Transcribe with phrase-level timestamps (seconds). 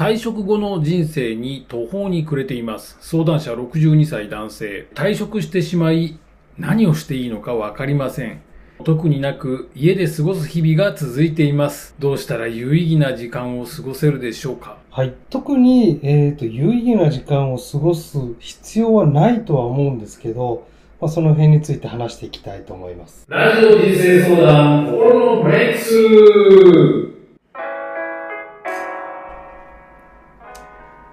[0.00, 2.96] 退職後の人生に途方に暮れています。
[3.02, 4.88] 相談者62歳男性。
[4.94, 6.18] 退職してしまい、
[6.56, 8.40] 何をしていいのかわかりません。
[8.82, 11.94] 特になく、家で過ごす日々が続いています。
[11.98, 14.78] どうしたら有意義な時間を過ごせるでしょうか？
[14.90, 15.12] はい。
[15.28, 20.66] 特に、えっ、と、有意義な時間を過ごす必要はないとは思うんですけど、
[20.98, 23.26] まあ、その辺について話していきたいと思います。
[23.28, 27.09] ラジオ人生相談、心のブレイクス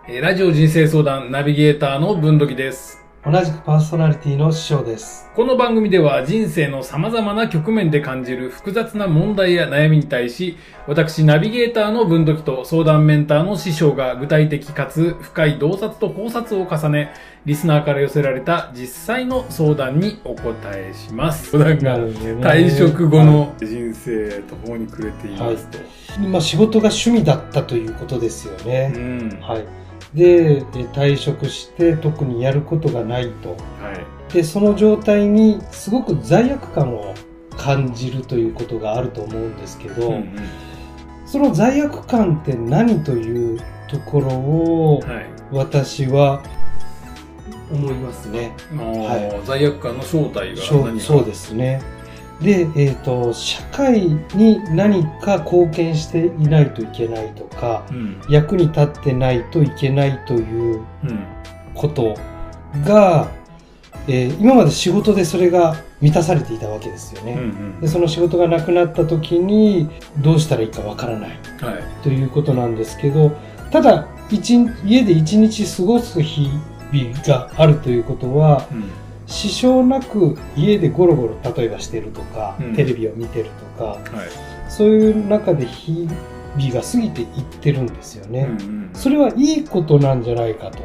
[0.09, 3.03] えーラジオ人生相談ナビゲーターの文土器です。
[3.25, 5.29] 同じくパーソナリティの師匠です。
[5.35, 10.55] この番組では人生の様々な局面で感じる複雑な問題や悩みに対し、
[10.87, 17.11] 私ナビゲーターの文土器と相談メンターの師匠が具体的かつ深い洞察と考察を重ね、
[17.43, 21.51] リスナーから寄せられた実際の相談にお答えします。
[21.51, 25.79] 相談が退職後の人生途方に暮れていますと。
[26.29, 28.87] まあ、仕事が趣味だったということですようね。
[28.87, 29.41] ん。
[29.41, 29.86] はい。
[30.13, 30.61] で、え
[30.93, 33.49] 退職して特にやることがないと。
[33.49, 33.55] は
[34.29, 34.33] い。
[34.33, 37.13] で、その状態にすごく罪悪感を
[37.55, 40.35] 感じるということがあると思うんですけど、うんうん
[41.27, 45.29] その罪悪感って何というところをはい。
[45.51, 46.41] 私は
[47.69, 48.53] 思いますね。
[48.71, 51.81] あー罪悪感の正体が何かそうですね。
[52.41, 54.01] で、えっ、と、社会
[54.35, 58.21] に何か貢献していないといけないとか、うん。
[58.29, 61.19] 役に立ってないといけないといううん。
[61.73, 62.15] こと
[62.85, 63.27] が、
[64.07, 67.41] えー今まで仕事でそれが満たされていたわけですようんうね。
[67.41, 72.03] んでその仕事がなくなった時にどうしたらいいかわからないはい。
[72.03, 73.31] ということなんですけど、
[73.71, 78.83] ただ、一日家で一日過ごす日々があるということは、うん。
[79.27, 84.71] 支障なく家でゴロゴロ例えばしてるとか、うんテレビを見てるとか、はい。
[84.71, 87.27] そういう中で日々が過ぎていっ
[87.61, 88.47] てるんですよね。
[88.49, 90.79] うんうんそれはいいことなんじゃないかと。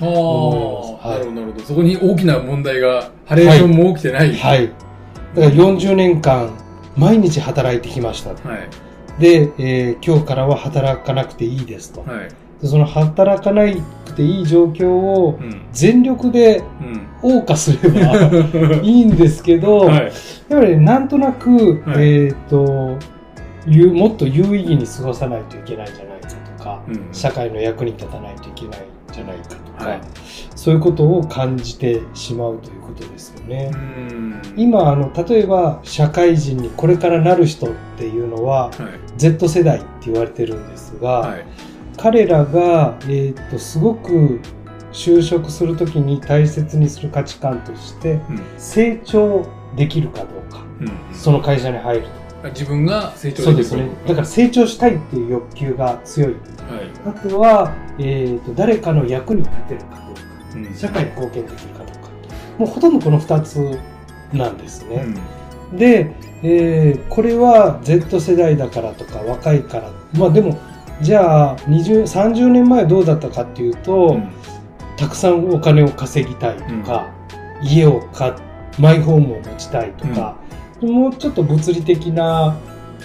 [0.00, 1.64] ああ、思いますはいなるほど、なるほど。
[1.64, 4.32] そこに大きな問題が、ハレーションも起きてない。
[4.32, 4.36] い。
[4.36, 4.68] はい。
[4.68, 4.80] だか
[5.34, 6.50] ら40年間、
[6.96, 8.30] 毎日働いてきました。
[8.30, 9.20] はい。
[9.20, 12.00] で、えー今日からは働かなくていいですと。
[12.02, 12.28] はい。
[12.60, 13.62] でその働かな
[14.04, 15.62] くていい状況をうん。
[15.72, 17.08] 全力でうん。
[17.22, 20.12] 謳歌すれば いいんですけど、はい。
[20.48, 22.96] やっぱりなんとなく、はいえっ、と、
[23.66, 27.08] 有もっと有意義に過ごさないといけないんじゃないかとか、うん。
[27.12, 28.82] 社会の役に立たないといけないん
[29.12, 30.00] じゃないかとか、はい
[30.58, 33.70] そういうことを感じてしまうということですよね。
[33.72, 34.42] うん。
[34.56, 38.72] 今あの例えば社会人にこれからなる人っていうのははい。
[39.16, 41.46] Z 世代って言われてるんですが、はい。
[41.98, 44.40] 彼らが、えー、とすごく
[44.92, 48.40] 就職するときに大切にする価値観としてうん。
[48.56, 50.64] 成長できるかどうか。
[50.80, 51.14] うん。
[51.14, 52.06] その会社に入る
[52.44, 53.88] 自分が成長とそうですね。
[54.02, 56.32] だからら、成長したいっていう欲求が強い。
[56.32, 56.40] はい。
[57.06, 60.20] あとは、えー、と誰かの役に立てるかどうか。
[60.54, 60.74] うん。
[60.74, 61.92] 社会に貢献できるかどうか。
[62.58, 63.78] もうほとんどこの2つ
[64.32, 65.04] なんですね、
[65.70, 65.76] うん。
[65.76, 69.90] で、えーこれは Z 世代だからとか若いから。
[70.16, 70.58] まあでも
[71.00, 74.32] じゃあ20 30年前どうだったかっていうと、うん
[74.98, 77.08] たくさんお金を稼ぎたいとか、
[77.62, 78.32] 家を買っ
[78.78, 80.36] マイホームを持ちたいとか、
[80.80, 82.56] もうちょっと物理的な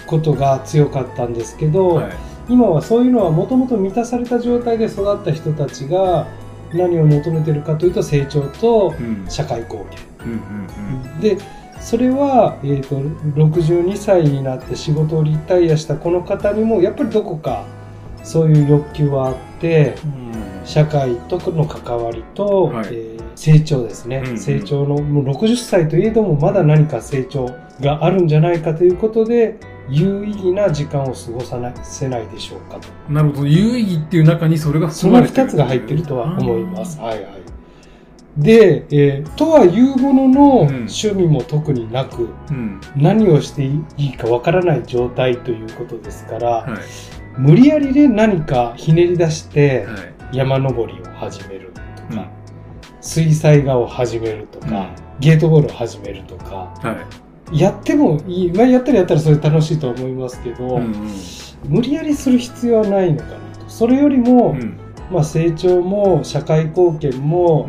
[0.06, 2.12] ことが強かったんですけど、はい。
[2.48, 6.26] 今はそういうのはもともと満たされた状態で育った人たちが
[6.74, 9.24] 何を求めてるかというと成長とうん。
[9.28, 9.98] 社会貢献。
[10.20, 10.32] うん。
[11.14, 11.20] うん。
[11.20, 11.38] で
[11.80, 12.96] それは、えー、と
[13.38, 17.64] 62歳になって仕事をリタイアしたこの方にもやっぱりどこか
[18.24, 20.34] そういう欲求はあってうん。
[20.64, 29.58] 社会との関わりと、はいえー成長ですね、うんうん成長のもう60歳といえどもまだ何か成長があるんじゃないかということで
[29.90, 33.46] 有意義な時間を過ごさないせないでしょうかとなるほど。
[33.46, 36.98] 有意義っていう中にそれがその2つが入ってるとは思います。。
[37.00, 37.42] はいはい。
[38.38, 42.80] で、えーとはいうものの、うん趣味も特になく、うん。
[42.96, 47.23] 何をしていいかわからない状態ということですから、はい。
[47.38, 50.14] 無理やりで何かひねり出してはい。
[50.32, 51.80] 山登りを始めると
[52.14, 52.44] か、うん
[53.04, 54.88] 水彩画を始めるとか、
[55.20, 56.96] ゲートボールを始めるとか、は
[57.52, 57.60] い。
[57.60, 60.94] やってもいい、まあ、やったらやったらそれ楽しいと思いますけど、うん。
[61.68, 63.68] 無理やりする必要はないのかなと。
[63.68, 64.78] それよりも、うん。
[65.10, 67.68] まあ、成長も社会貢献も、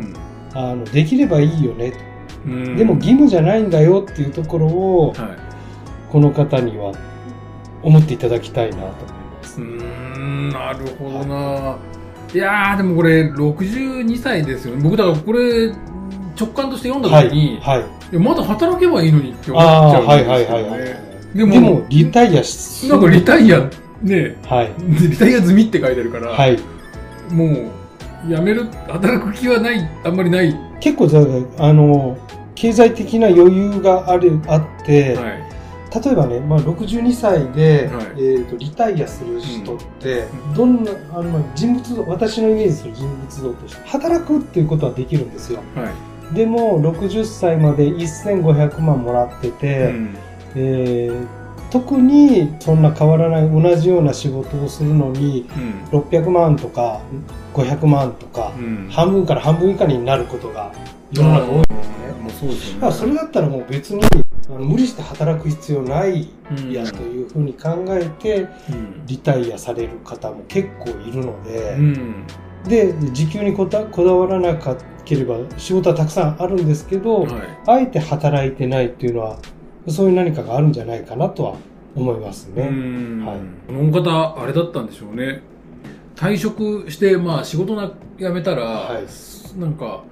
[0.54, 1.92] あのできればいいよね。
[2.76, 5.28] でも義務じゃないんだよっていうところをはい。
[6.10, 6.92] この方には
[7.82, 9.15] 思っていただきたいなと。
[9.58, 11.76] うーん、なるほどな。
[12.34, 14.82] いやー、でもこれ、62歳ですよね。
[14.82, 15.72] 僕、だからこれ、
[16.38, 20.32] 直感として読んだは時に、い、はい、いやまだ働けばいいのにって思っちゃうんですよね。
[20.32, 21.36] はいはいはいはい。
[21.36, 23.70] でも、でもリタイアしなんかリタイアっ
[24.02, 24.72] ねはい。
[25.08, 26.58] リタイア済みって書いてあるから、はい。
[27.30, 27.70] もう、
[28.28, 30.50] 辞める、働く気はない、あんまりない。
[30.50, 31.08] は結構、
[31.58, 32.18] あの、
[32.54, 35.45] 経済的な余裕がある、あって、い。
[36.00, 45.90] 例えばね、まあ、62歳で、はいえー、とリタイアする人って、うんどんなあの、まあ、人物像私のイメージする人物像として働くっていうことはできるんですよは
[46.32, 46.34] い。
[46.34, 50.16] でも60歳まで1500万もらってて、うん
[50.54, 55.46] えー特にそんな変わらない同じような仕事をするのに
[55.92, 56.00] うん。
[56.00, 57.00] 600万とか
[57.54, 58.88] 500万とか、うん。
[58.90, 60.72] 半分から半分以下になることが
[61.12, 62.80] 世の中多いんですね、もうそうですよね。
[62.80, 64.00] だからそれだったらもう別に
[64.48, 69.06] あの無理して働く必要ないうんやというふうに考えてうん。
[69.06, 72.26] リタイアされる方も結構いるので、うん。
[72.68, 74.56] で時給にこだこだわらな
[75.04, 77.32] ければ仕事はたくさんあるんですけど、はい。
[77.66, 79.38] あえて働いてないっていうのは
[79.88, 81.56] そういう何かがあるんじゃないかなとは
[81.94, 82.68] 思いますうね。
[82.68, 83.24] ん。
[83.24, 85.42] はいこの方、あれだったんでしょうね。
[86.14, 90.02] 退職して、まあ仕事な辞めたら、はいなんか、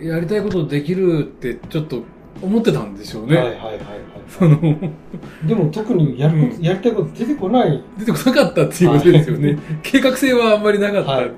[0.00, 2.02] やりたいことできるってちょっと
[2.42, 3.36] 思ってたんでしょうね。
[3.36, 3.78] はいはいはい
[4.28, 4.90] その、はい。
[5.46, 7.82] でも特にやるやりたいこと出てこない。
[7.98, 9.48] 出てこなかったっていうことですよね。
[9.48, 11.10] はい計画性はあんまりなかった。
[11.10, 11.32] はいはい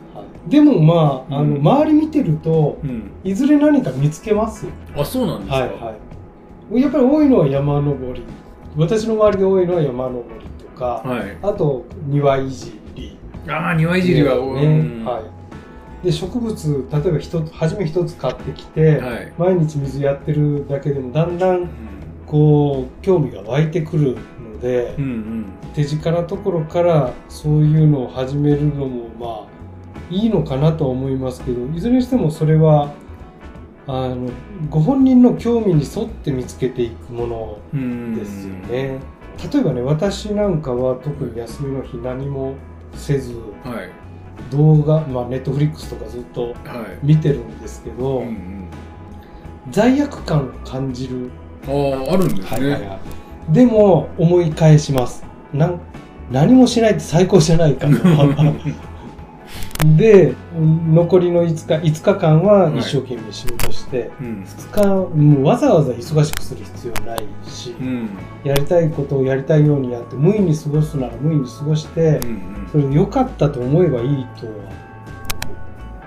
[0.48, 3.10] でもまあ、あのうん周り見てるとうん。
[3.24, 4.72] いずれ何か見つけますよ。
[4.96, 5.56] あ、そうなんですか？
[5.56, 5.96] はいは
[6.78, 6.80] い。
[6.82, 8.22] やっぱり多いのは山登り。
[8.76, 11.36] 私の周りで多いのは山登りとか、はい。
[11.42, 13.18] あと庭いじり。
[13.48, 15.22] ああ、庭いじりは、ねうんはい。
[16.06, 19.32] で植物例えば一つ初め一つ買ってきて、はい。
[19.36, 21.68] 毎日水やってるだけでもだんだん
[22.26, 25.46] こう興味が湧いてくるので、うんうん。
[25.74, 32.94] 手近なところからそういうのを始めるのもまあいいのかなとは思いますけどいずれにしてもそれは
[33.88, 34.30] あの
[34.70, 38.14] ご本人の興味に沿って見つけていくものうん。
[38.14, 39.00] ですよね。
[39.52, 42.54] 例えばね私なんかは特に休みの日何も
[42.94, 44.05] せずはい。
[44.50, 46.54] 動画まあネットフリックスとかずっとはい。
[47.02, 48.68] 見てるんですけど、うんうん。
[49.70, 51.30] 罪悪感を感じる、
[51.66, 51.70] あ
[52.10, 52.70] あ、あるんですね。
[52.70, 52.98] はい
[53.50, 55.80] でも思い返しますなん
[56.32, 57.92] 何もしないって最高じゃないかと
[59.96, 60.34] で
[60.88, 64.42] 残りの5日5日間は一生懸命仕事して、うん。
[64.42, 68.08] 2日もうわざわざ忙しくする必要ないし、うん。
[68.42, 74.52] やりたいことをやりたいようにやって無意に過ごすなら無意に過ごして、うんそれで良かったと思えばいいとは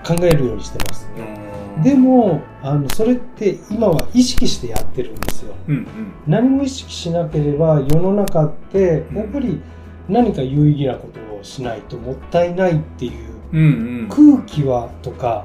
[0.04, 1.40] 考えるようにしてますうね。
[1.78, 1.82] ん。
[1.82, 5.54] でもあのそれって今は意識してやってるんですよ。
[5.68, 5.86] うんうん。
[6.26, 9.62] 何も意識しなければ世の中ってうんやっぱり
[10.08, 13.64] 何か有意義なことをしないともったいないっていううんう
[14.04, 14.08] ん。
[14.08, 15.44] 空気はとか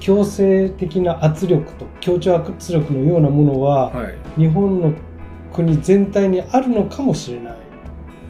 [0.00, 4.14] 強制的な圧力と協調圧力のようなものははい。
[4.36, 4.92] 日本の
[5.52, 7.64] 国全体にあるのかもしれない。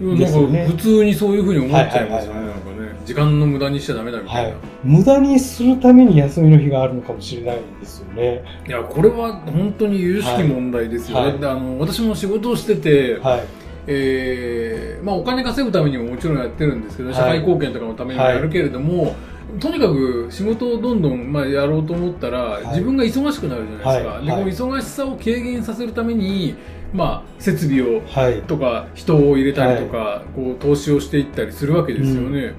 [0.01, 2.41] ですよねなんか普通にそういうふうに思っちゃいますよね。
[2.41, 2.95] はいなんかね。
[3.05, 4.51] 時間の無駄にしちゃダメだみたいな。
[4.51, 8.43] はい、無駄にするために休みの日があるのかもしれないですよね。
[8.67, 11.19] いや、これは本当に有識問題ですよ。
[11.19, 13.64] はいあの、私も仕事をしてて、はい。
[13.87, 17.17] えーまあ、お金稼ぐためにももちろんやってるんですけど、はい。
[17.17, 19.15] 社会貢献とかのためにもやるけれども、
[19.61, 22.67] とにかく仕事をどんどん、まあ、やろうと思ったら、い。
[22.69, 24.27] 自分が忙しくなるじゃないですか、ではい。
[24.27, 26.55] はいこの忙しさを軽減させるために、
[26.93, 28.41] まあ、設備をはい。
[28.43, 32.55] とか人を入れたりとか、こう投資をしていったりするわけですよね。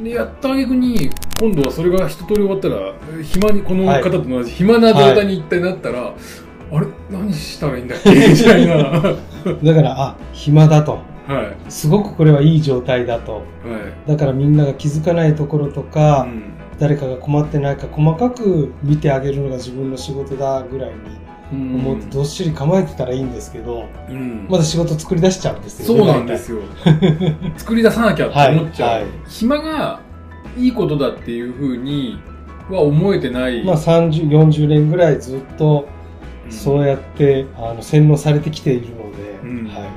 [0.00, 1.10] でやった挙句に
[1.40, 6.86] 今度はそれが一通り終わったら暇にこの方と同じ暇な状態に一体なったら、あれ？
[7.10, 8.10] 何したらいいんだっけ？
[8.10, 8.74] みたいな。
[8.74, 9.16] は
[9.62, 10.98] だから、あ、暇だと。
[11.28, 11.70] い。
[11.70, 13.32] すごくこれはいい状態だと。
[13.32, 13.40] は
[14.06, 14.08] い。
[14.08, 16.42] だからみんなが気づかないところとか、うん。
[16.78, 24.46] 誰かが困ってないか細かく見てあげるのが自分の仕事だぐらいに思ってどっしり構えてたらいいんですけど、うん。
[24.48, 26.04] まだ仕事作り出しちゃうんですよね。
[26.04, 26.58] そうなんですよ。
[27.56, 29.10] 作り出さなきゃって思っちゃう、はいはい。
[29.26, 30.00] 暇が
[30.56, 32.18] いいことだっていうふうに
[32.70, 35.88] は思えてない、まあ30、40年ぐらいずっと
[36.44, 36.52] うん。
[36.52, 39.05] そうやって、あの洗脳されてきているの
[39.68, 39.88] は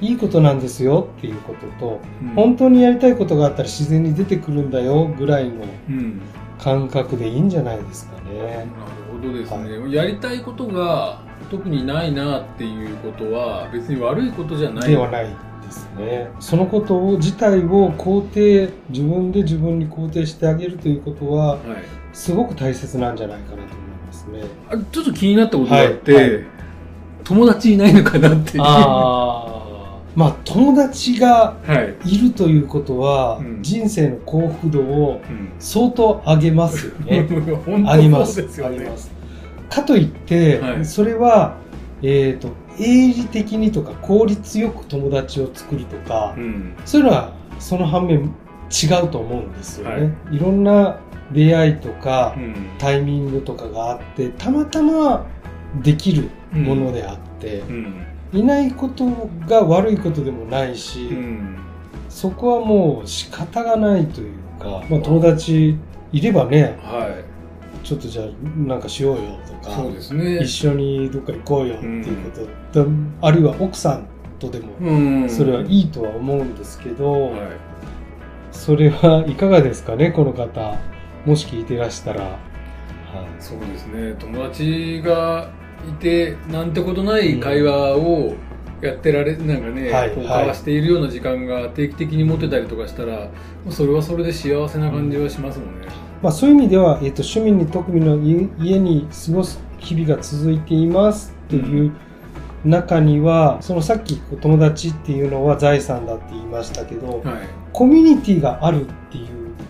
[0.00, 2.28] い、いいことなんですよっていうことと、うん。
[2.34, 6.20] 本当にやりたいことがあったら自然に出てくるんだよぐらいのうん。
[6.58, 8.38] 感覚でいいんじゃないですかね。
[8.46, 8.68] なる
[9.12, 11.20] ほどですね、やりたいことが
[11.50, 14.90] 特にないなっていうことは別に悪いことじゃない。
[14.90, 15.26] ではない
[15.62, 16.30] ですね。
[16.40, 21.58] そのことを自体を肯定、自分で自分に肯定してあげるということは、はい、
[22.12, 23.66] すごく大切なんじゃないかなと思い
[24.06, 24.42] ますね。
[24.68, 26.57] あちょっと気になったことがあって、はいはい
[27.28, 29.98] 友達いないのかなっていうああ。
[30.16, 37.28] まあ、友達がはい、いるということは、うん人生の幸福度をうん相当上げますよね。
[37.66, 38.36] 本上げます。
[38.36, 39.10] 当そうですよね上げます。
[39.68, 41.56] かといって、はいそれは、
[42.02, 42.48] えっ、と、
[42.80, 48.34] 営利的にとか効率よく友達を作るとか、うんそういうのはその反面
[48.70, 49.98] 違うと思うんですよね。、は
[50.32, 50.96] いろんな
[51.32, 55.26] 出会いとか、うんタイミングとかがあってたまたま
[55.82, 58.06] できるものであって、うん。
[58.32, 59.06] いないこと
[59.46, 61.56] が悪いことでもないし、うん。
[62.08, 65.76] そこはもう仕方がないというか、まあ、友達
[66.12, 67.86] いればねはい。
[67.86, 68.26] ちょっとじゃあ
[68.58, 70.38] なんかしようよとかそうですね。
[70.38, 72.38] 一緒にどっか行こうよっていうこ
[72.72, 72.90] と、だ
[73.22, 74.06] あるいは奥さん
[74.38, 75.30] とでもうん。
[75.30, 77.40] それはいいとは思うんですけど、はい。
[78.52, 80.76] それはいかがですかねこの方。
[81.24, 82.38] もし聞いてらしたら、はい、
[83.38, 84.14] そうですね。
[84.18, 85.50] 友達が
[85.86, 88.34] いてなんてことない会話を
[88.80, 90.16] やってられなんかね、こうはいはい。
[90.16, 93.30] 交わしているような時間が定期的に持てたりとかしたらも
[93.68, 95.88] うそれはそれで幸せな感じはしますもんね、
[96.22, 101.92] まあ、そういう意味では、えっと趣味に特技の家家に過ごす日々が続いていますっていう
[102.64, 107.48] 中には、そのさっき友達っていうのは財産だって言いましたけど、はい。
[107.72, 109.26] コミュニティがあるっていう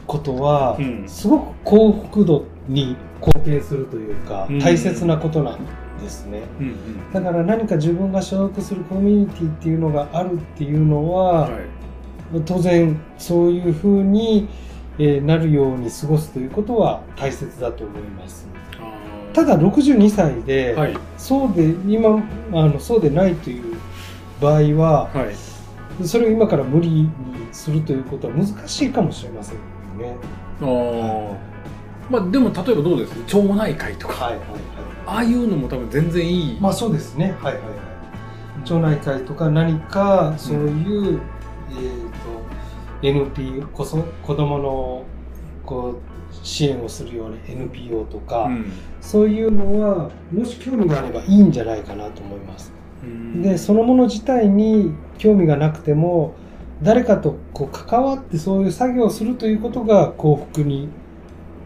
[0.06, 1.04] ことは、うん。
[1.06, 4.58] すごく幸福度に貢献するというか、うん。
[4.58, 5.87] 大切なことなんです
[6.26, 6.42] ね。
[6.60, 11.52] うんうんだから何か自分が所属するコミュニティっていうのがあるっていうのは、はい
[12.44, 14.48] 当然そういうふうに、
[14.98, 18.46] えーなるように過ごすということは大切だと思います。
[19.32, 23.76] ただ62歳で、はいそうで今あのそうでないという
[24.42, 25.26] 場合はは
[26.00, 27.10] いそれを今から無理に
[27.50, 29.60] するということは難しいかもしれませんよ
[30.12, 30.16] ね。
[30.60, 31.34] あー
[32.10, 33.14] まあでも例えばどうです？
[33.26, 34.58] 町内会とかはいはいはい。
[35.08, 37.32] ああいうのも多分全然いい、まあそうですね。
[37.40, 38.68] はいはいはい。
[38.68, 41.20] 町内会とか何かそういう、
[41.70, 42.10] えっ、
[43.00, 45.04] と NPO こそ子供の
[45.64, 52.72] こう支援をするような NPO とか、うんそういうのはもし興味があればいいんじゃないかなと思います。
[53.02, 56.34] うんでそのもの自体に興味がなくても
[56.82, 60.90] 誰かとこう関わってそういう作業をするということが幸福に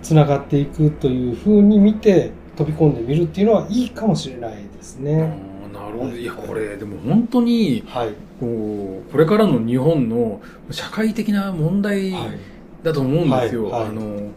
[0.03, 5.33] つながっていくというふうに見て飛び込んでみるっていうのはいいかもしれないですあね。
[5.71, 8.11] ーなるほどいやこれでも本当にはい。
[8.41, 10.41] こうこれからの日本の
[10.71, 12.39] 社会的な問題はい。
[12.83, 14.29] だと思うんですよ、はいはいあの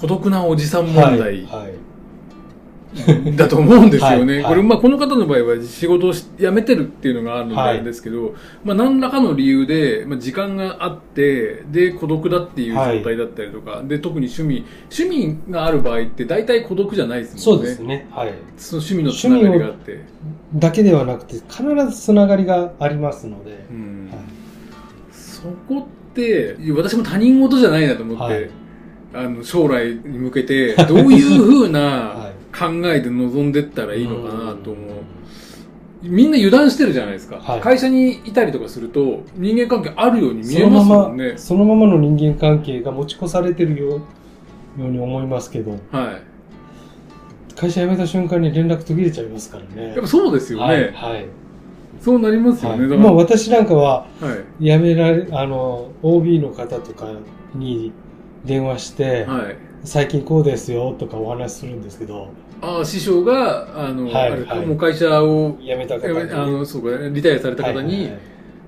[0.00, 1.44] 孤独なおじさん問題はい。
[1.44, 1.72] はい
[3.36, 4.42] だと思うんですよね。
[4.42, 8.34] これ、まあ、この方の場合は仕事をし辞めてるっていうのがあるのであはいれですけど、
[8.64, 14.64] まあ、何らかの理由で、まあ、時間があって、で、孤独だっていう状態だったりとか、で、特に趣味、
[14.96, 17.62] 趣味がある場合って大体孤独じゃないですもんね。
[17.62, 18.06] そうですね。
[18.10, 18.32] はい。
[18.56, 20.00] その趣味のつながりがあって。
[20.54, 23.64] だけではなくて必ずつながりがありますので。
[23.70, 24.44] うんはい
[25.44, 28.50] そこって、私も他人事じゃないなと思って、はい
[29.16, 31.80] あの将来に向けて、どういうふうな
[32.18, 34.94] はい考えで臨んでったらいいのかなと思う。
[36.02, 37.40] みんな油断してるじゃないですか。
[37.40, 41.34] はい会社にいたりとかすると、人間関係あるように見えますもんね。
[41.36, 44.00] そのままの人間関係が持ち越されてるよよ
[44.78, 46.20] うに思いますけど、は
[47.56, 49.86] 会社辞めた瞬間に連絡途切れちゃいますからね。
[49.86, 49.88] い。
[49.90, 50.64] やっぱそうですよね。
[50.64, 50.92] はい。
[50.92, 51.26] はい。
[52.00, 52.86] そうなりますよね。
[52.86, 54.64] はいまあ私なんかははい。
[54.64, 57.06] 辞められ、あの、OB の方とか
[57.54, 57.92] に
[58.44, 59.56] 電話して、はい。
[59.84, 62.30] 最近こうですよとかお話しするんですけど、
[62.64, 68.10] ああ、師匠が、あの、はいはいもう会社を、辞めた方に、あの、そうか、リタイアされた方に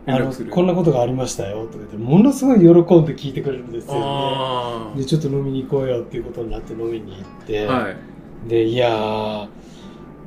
[0.06, 0.44] はいはい。
[0.50, 2.74] こんなことがありましたよとか言って、ものすごい喜ん
[3.04, 4.00] で聞いてくれるんですよね。
[4.04, 7.72] あで、ちょっと飲みに行こうよっていうことになって飲みに行って、あ。
[7.72, 7.96] はい。
[8.48, 9.48] で、いやー、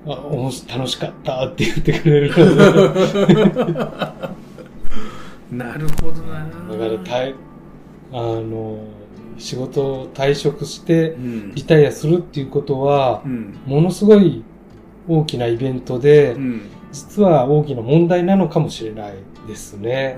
[0.08, 2.32] あおもし楽しかったって言ってくれる
[5.52, 6.48] なるほどな。
[6.72, 7.36] だからたい
[8.12, 8.80] あの
[9.40, 11.56] 仕事を退職してうん。
[11.56, 13.58] リタイアするっていうことはうん。
[13.66, 14.44] ものすごい
[15.08, 16.62] 大きなイベントで、うん。
[16.92, 19.14] 実は大きな問題なのかもしれない
[19.48, 20.18] ですね。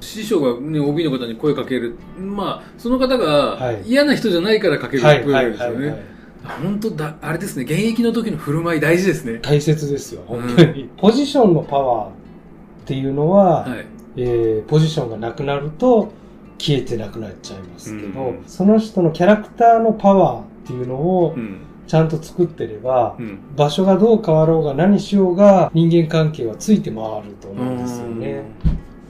[0.00, 1.96] 師匠が、ね、OB の方に声かける。
[2.18, 6.18] まあ、その方がはい嫌な人じゃないからかけるはい声ですよね。
[6.62, 9.38] 本当だ、あれですね、現役の時の振る舞い大事ですね。
[9.42, 10.88] 大切ですよ、本当に。
[10.96, 12.12] ポジションのパワーっ
[12.86, 13.86] ていうのは、はい。
[14.16, 16.12] えーポジションがなくなると
[16.58, 21.60] 消えてなくなっちゃいますけど、うんその人のキャラクターのパワーっていうのをうん。
[21.86, 23.38] ちゃんと作ってれば、うん。
[23.56, 28.42] 場所がどう変わろうが何しようが人間関係はついて回ると思うんですよね。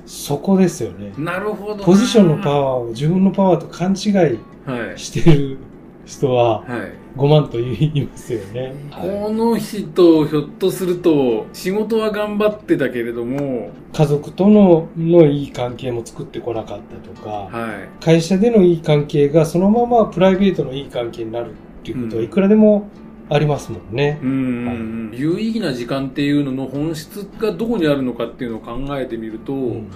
[0.07, 1.13] そこですよね。
[1.19, 1.85] うんなるほどな。
[1.85, 4.99] ポジションのパワーを自分のパワーと勘違いはい。
[4.99, 5.59] してる
[6.07, 6.93] 人ははい。
[7.19, 8.73] 5万と言いますよね。
[8.91, 18.05] この人、ひょっとすると、仕事は頑張ってたけれども、家族とののいい関係も作ってこなかったとか、はい。
[18.05, 22.89] 会社でのいい関係がそのままプライベートのいい関係になるっていうことはうんいくらでも
[23.29, 24.27] ありますもんねう。
[24.27, 29.91] ん、有意義な時間っていうのの本質がどこにあるのかっていうのを考えてみると、うん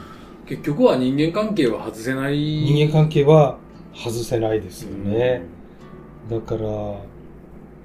[0.45, 3.59] 結局は人間関係は外せない人間関係は
[3.95, 5.45] 外せないですよね。
[6.29, 6.61] だから、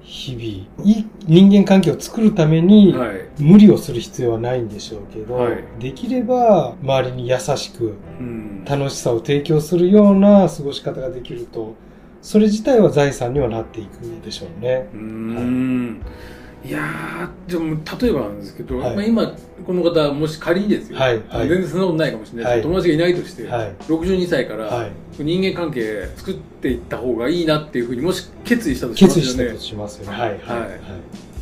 [0.08, 5.62] 日々、いい人間関係を作るために、はい、無理をする必要はないんでしょうけど、はい。
[5.78, 11.74] できれば周りに優しくうん、楽しさを提供するような過ごし方ができると、
[12.22, 14.88] それ自体は財産にはなっていくんでしょうね。
[14.94, 16.00] うーん。
[16.00, 16.00] い
[16.64, 18.96] やーでも例えばなんですけど、はい。
[18.96, 19.36] まあ、今
[19.66, 21.48] この方もし仮にですよ、はいはい。
[21.48, 23.74] 全然そんなことないかもしれないですけど、友達がいないとして、はい。
[23.86, 24.90] 62歳からはい。
[25.18, 29.30] 人間関係作っていった方がいいなっていうふうにもし決意したとしますよね。
[29.30, 30.18] 決意したとしますよね。
[30.18, 30.30] はい。
[30.30, 30.38] はい。
[30.38, 30.60] はい。
[30.60, 30.78] はい。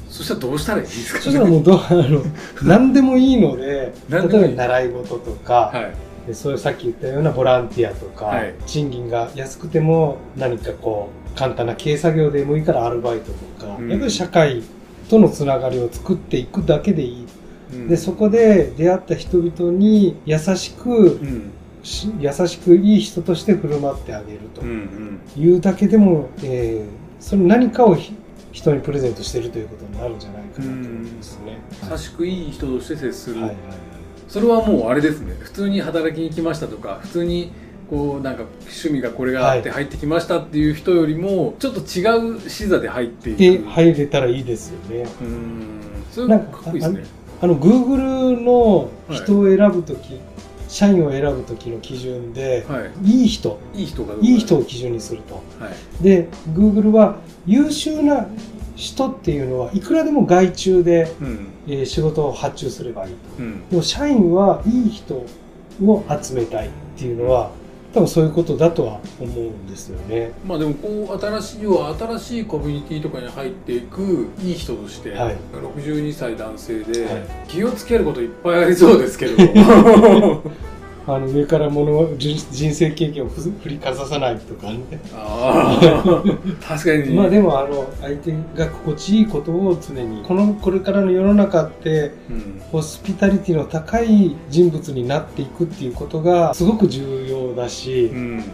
[0.09, 1.25] そしたらどうしたらいいですかね？
[1.25, 2.23] そしたらもうどう、あの、
[2.65, 6.27] 何でもいいので、例えば習い事とか、はい。
[6.27, 8.55] でそういうさっき言ったようなボランティアとか、はい。
[8.67, 13.27] 賃金が安くても何かこう簡単な軽作業でもいいからアルバイト
[13.61, 13.91] とか、うん。
[13.91, 14.63] やっぱり社会
[15.09, 17.27] とのつながりを作っていくだけでいい、
[17.73, 17.89] うん。
[17.89, 21.53] でそこで出会った人々に優しくうん。
[21.83, 24.63] し優しくいい人として振る舞ってあげると
[25.39, 28.15] いうだけでも、えーその何かをひ
[28.53, 31.59] 人にプレゼントしているということになるんじゃないかなと思いますね。
[31.91, 33.51] 優しくいい人として接する、はい。
[33.51, 33.57] はい。
[34.29, 35.35] それはもうあれですね。
[35.41, 37.53] 普通に働きに来ましたとか普通に
[37.89, 43.39] こうなんか趣味がこれがあって入ってきましたっていう人よりもちょっと違う視座で入っていく。
[43.39, 45.03] で入れたらいいですよね。
[45.21, 45.81] うーん。
[46.11, 47.05] それもかっこいいですね。
[47.41, 50.19] あの Google の人を選ぶとき、
[50.69, 53.09] 社員を選ぶときの基準で、はい。
[53.09, 55.35] いい人、いい人がいい人を基準にすると。
[55.63, 56.03] はい。
[56.03, 58.27] で、Google は優秀な
[58.75, 61.49] 人っていうのはいくらでも外注で、うん。
[61.69, 63.19] えー仕事を発注すればいいと。
[63.39, 63.69] うん。
[63.69, 65.15] でも社員はいい人
[65.85, 67.51] を集めたいっていうのは、
[67.97, 70.31] 多分そういうことだとは思うんですよね。
[70.47, 75.37] まあでもこう新しい要は新しいコミュニティとかに入っていくいい人として、はい。
[75.55, 77.23] 62歳男性で、はい。
[77.49, 79.33] 気をつけることいっぱいありそうですけど
[81.07, 84.81] あの上から物を人人生経験をふ振りかざさないとかね。
[85.15, 87.15] ああ確かに。
[87.17, 92.61] まあでもあの相手が心地いいことを常にこのこれからの世の中ってうん。
[92.73, 98.45] ホスピタリティの高い人物になっていくっていうことがすごく重要だし、うん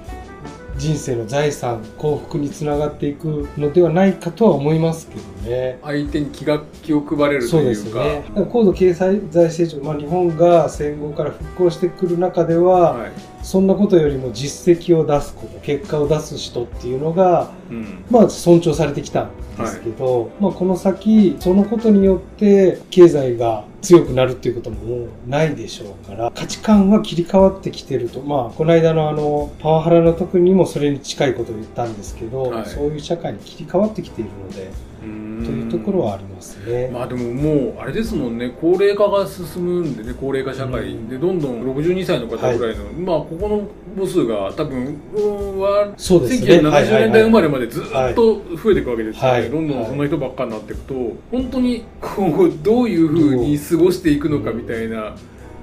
[0.82, 5.78] 人生の財産幸福につながっていくのではないかとは思いますけどね。
[5.80, 8.24] 相手に気が気を配れるというかですよね。
[8.50, 28.20] 高度経済財成長、まあ、日本が戦後から復興してくる中では、はいそんなことよりも実績を出すこと結果を出す人っていうのがうんまあ、尊重されてきたんですけど、まあ、この先そのことによって経済が強くなるっていうことももうないでしょうから価値観は切り替わってきてると。
[28.20, 32.66] まあこの間のあのパワハラの時にもそれに近いことを言ったんですけど、はい。
[32.66, 34.70] そういう社会に切り替わってきているので
[35.02, 36.90] うんというところはありますね。
[36.92, 38.52] まあでももうあれですもんね。
[38.60, 41.08] 高齢化が進むんでね高齢化社会、うん。
[41.08, 46.58] でどんどん62歳の方ぐらいの、まあここの母数が多分うんはそうですね。
[46.58, 49.50] 1970はいはいはい年代生まれまでずっと増えていくわけですよね、はい。
[49.50, 50.94] どんどんその人ばっかになっていくと、
[51.30, 55.14] 本当にこうどういうふうに過ごしていくのかみたいな、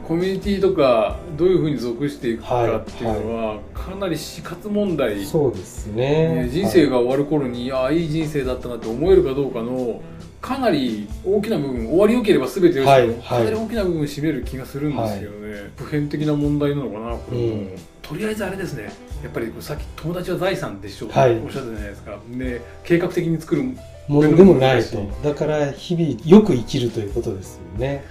[0.09, 5.23] コミュニティとかどういうふうに属していくかっていうのは、かなり死活問題。
[5.23, 6.45] そうですね。
[6.45, 6.49] ね。
[6.49, 10.01] 人生が終わる頃に、ああいい人生だったなって思えるかどうかの
[10.41, 13.17] かなり大きな部分終わりよければ全てよしけど、はいはい。
[13.19, 17.37] かなり大きな部分占める気がするんですけどね、普遍的な問題なのかなこれ。
[17.37, 17.69] も、うん
[18.01, 18.91] とりあえずあれですね。
[19.23, 21.37] やっぱりさっき友達は財産でしょう、はい。
[21.37, 22.17] おっしゃったじゃないですか。
[22.31, 23.61] で計画的に作る
[24.07, 25.07] ものでもないと。
[25.23, 28.03] だから日々よく生きるということですよね。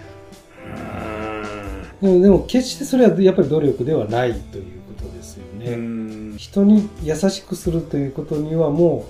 [2.01, 4.65] でもでも決してそれはやっぱり努力ではないという
[4.97, 5.77] ことですようね。
[5.77, 6.37] ん。
[6.37, 9.07] 人に優しくするということにはも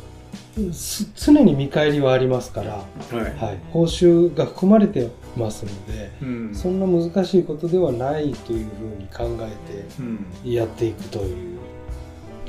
[0.58, 6.54] うす常に見返りはありますから、はい、はい、報酬が含まれてますのでうん。
[6.54, 9.52] そんな難しいことではないというふうに考え
[10.00, 10.26] うん。
[10.42, 11.58] てやっていくという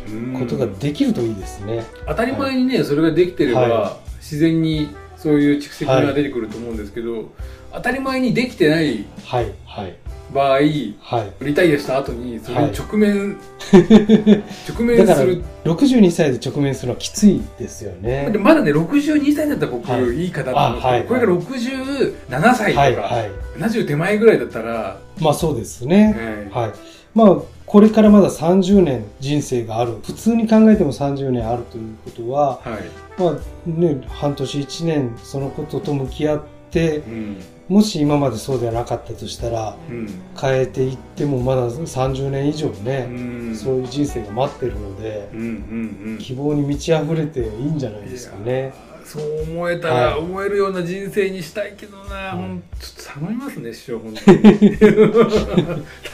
[0.07, 1.83] うんことができるといいですね。
[2.07, 7.29] 当たり前にね、それができてれば、は自然にそういう蓄積が出てくると思うんですけど、
[7.73, 9.51] 当たり前にできてないはい。
[9.65, 9.95] はい
[10.33, 11.45] 場合はい。
[11.45, 13.37] リタイアした後にそれに直面、
[14.67, 18.37] 直面だからする62歳で直面するのはきついですよねで。
[18.37, 23.31] まだね62歳だったら僕、はいい、い方だと思うんでこれが67歳とか、はいはい。
[23.57, 26.47] 70手前ぐらいだったら、まあそうですね。
[26.53, 26.71] はいはい。
[27.15, 29.97] まあ、これからまだ30年人生がある。
[30.03, 37.37] 普通に考えても30年あるということは、はいまあね、半年1年そのことと向き合って、うん
[37.69, 40.07] もし今までそうではなかったとしたら、うん。
[40.39, 46.17] 変えていってもまだ30年以上うね、んそういう人生が待ってるのでう、んうんうん。
[46.17, 48.73] 希望に満ち溢れていいんじゃないですかね。
[49.05, 50.19] そう思えたら、はい。
[50.19, 54.39] 思えるような人生にしたいけどな、ほんちょっと頼みますね師匠本当に。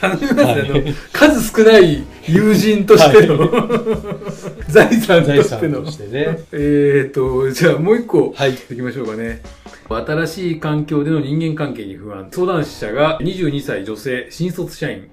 [0.00, 0.94] 頼みますね、はい。
[1.12, 3.36] 数少ない友人としての、
[4.68, 5.76] 財産と財しての。
[5.78, 6.38] 産としてね。
[6.52, 8.52] えーとじゃあもう一個はい。
[8.54, 9.40] いきましょうかね。
[9.88, 12.28] 新しい環境での人間関係に不安。
[12.30, 15.08] 相談者が22歳女性、新卒社員。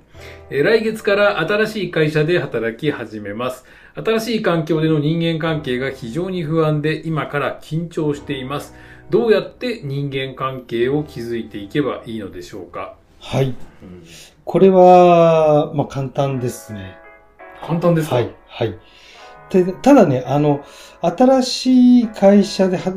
[0.49, 3.65] えー来月から新しい会社で働き始めます。
[3.95, 8.73] 新しい環境での人間関係が非常に不安で今から緊張しています。
[9.09, 13.53] どうやって人間関係を築いていけばいいのでしょうか、はい。
[14.45, 16.97] これは、まあ簡単ですね。
[17.65, 18.15] 簡単ですか？
[18.15, 18.33] はい。
[18.47, 18.79] はい。
[19.49, 20.63] でただね、あの、
[21.01, 22.93] 新しい会社では、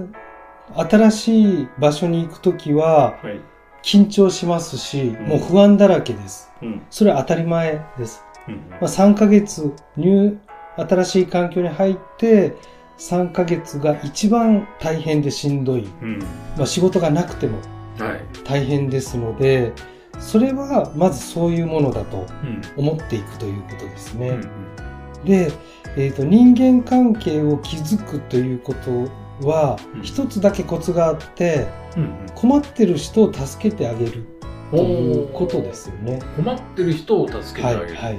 [0.74, 3.40] 新しい場所に行くときは、はい。
[3.82, 6.50] 緊張しますし、んもう不安だらけです。
[6.60, 6.82] うん。
[6.90, 8.22] それは当たり前です。
[8.48, 8.54] うん。
[8.70, 10.38] まあ、3ヶ月、入、
[10.76, 12.56] 新しい環境に入って、
[12.98, 15.88] 3ヶ月が一番大変でしんどい。
[16.02, 16.18] うん。
[16.56, 17.58] まあ、仕事がなくても
[17.98, 18.20] はい。
[18.44, 19.72] 大変ですので、
[20.18, 22.62] それはまずそういうものだとうん。
[22.76, 24.30] 思っていくということですね。
[24.30, 25.24] うん。
[25.24, 25.52] で、
[25.96, 29.08] えーと、人間関係を築くということ
[29.42, 32.14] はうん、一つだけコツがあって、うん。
[32.34, 34.24] 困ってる人を助けてあげる
[34.72, 34.78] うん。
[34.78, 36.20] ということですよね。
[36.36, 37.94] 困ってる人を助けてあげる。
[37.96, 38.18] はい、は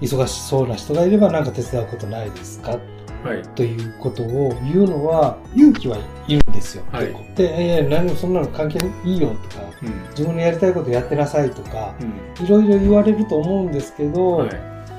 [0.00, 2.78] 忙しそうな人がいれば何か手伝うことないですか？
[3.24, 3.42] はい。
[3.54, 6.84] ということを言うのは勇気はいるんですよ。
[6.90, 10.08] はいで、いやいや、何もそんなの関係いいよとか、うん。
[10.10, 12.44] 自分のやりたいことやってなさいとか、うん。
[12.44, 14.50] いろいろ言われると思うんですけど、はい。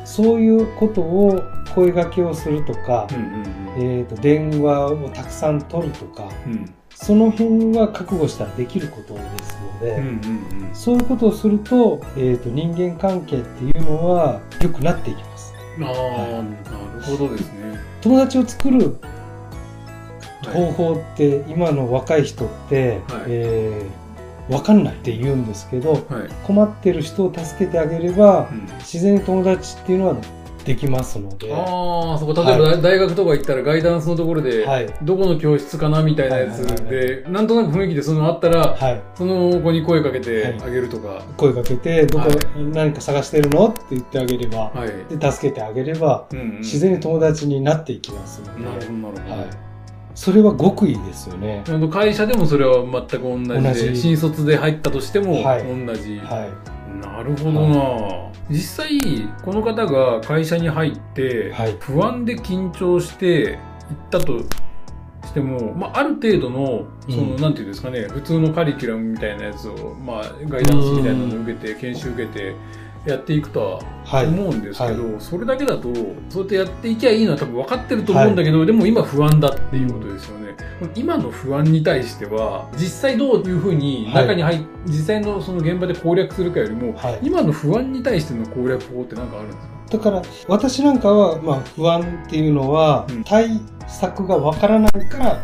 [0.06, 1.42] そういうことを
[1.76, 6.53] 声掛けをするとか、うんうんえー、と電話をたくさん取るとかうん。
[6.53, 6.73] うん。
[6.95, 15.86] その辺は覚悟したらできることですので、うんうんそういうことをすると,、えー、と人間関係っていうのは良くなっていきますうん。
[15.86, 17.79] ああ、なるほどですね。
[18.01, 18.97] 友達を作る
[20.45, 24.03] はい方法って、今の若い人って、はいえー
[24.49, 26.03] 分かんないって言うんですけどはい。
[26.45, 30.17] 困ってる人を助けてあげればうん自然に友達っていうのは
[30.65, 34.93] できますので、ああ、そこ、例えば、大学とか行ったらガイダンスのところで、はい。
[35.04, 42.38] どこの教室かなみたいなやつはいはいはいで、なんとなく雰囲気でそのあったら、はい、その子に声かけてあげるとか、声かけてどこ、はい
[42.73, 45.17] 何か探してるのって言ってあげれば、はい。
[45.17, 49.41] で助けてあげればうんうん自然に友達になっていきますので、なるほど、なるほど。
[49.41, 49.49] はい、
[50.15, 51.63] それは極意ですよね。
[51.91, 53.97] 会社でもそれは全く同じで同じ。
[53.97, 55.63] 新卒で入ったとしてもはい。
[55.63, 56.47] 同じ、は
[57.04, 59.00] なるほどな、実際
[59.44, 61.78] この方が会社に入って、はい。
[61.80, 64.39] 不安で緊張して行ったと
[65.26, 72.56] しても、まあ、ある程度のその、うんなんていうんですかね普通のカリキュラムみたいなやつを、まあ、ガイダンスみたいなのを受けて研修受けて
[73.06, 73.86] やっていくとははい
[74.21, 75.93] 思うんですけど、はそれだけだと
[76.30, 80.43] そうやってやっていきゃいいのは多分分かってると思うんだけど、でも今不安だっていうことですよね。
[80.95, 89.73] 今の不安に対しては実際どういうふうにはい中に入っ、実際のその現場で攻略するかよりも、はい今の不安に対しての攻略法って何かあるんですか？
[89.97, 95.39] だから私なんかは、まあ、不安っていうのは、うん対策がわからないから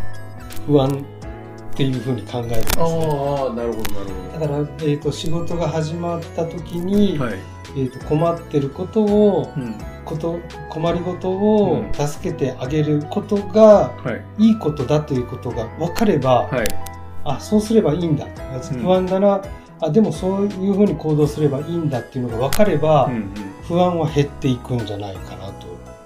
[0.66, 2.84] 不安っていうふうに考えるんですね。
[2.84, 7.32] ああなるほどなるだから、えー、と仕事が始まった時に、ほど。
[7.32, 7.40] はい。
[7.76, 9.76] えー、と困ってることをうん。
[10.06, 14.44] こと困りごとをうん助けてあげることがはい。
[14.48, 16.68] いいことだということが分かれば、はい。
[17.24, 19.42] あそうすればいいんだうん不安だな、
[19.82, 23.34] あでもそういうふうに行動すればいいんだっていうのが分かれば、うんうん。
[23.68, 25.49] 不安は減っていくんじゃないかなと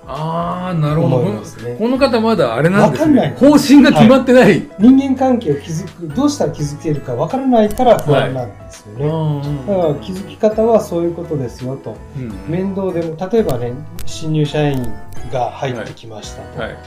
[0.07, 1.23] ああなるほど。
[1.23, 1.75] ね。
[1.77, 3.19] この方まだあれなんですね。
[3.21, 4.69] わかんない方針が決まってない。
[4.79, 9.05] 人間関係を築くどうしたら築けるか分からないから不安なんですよね。
[9.05, 13.73] うんだから気づき方はそういうことですよとうん面倒でも例えばね
[14.05, 14.91] 新入社員
[15.31, 16.77] が入ってきましたと、はい。